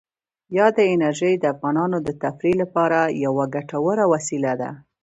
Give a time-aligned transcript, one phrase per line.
[0.55, 4.71] بادي انرژي د افغانانو د تفریح لپاره یوه ګټوره وسیله ده.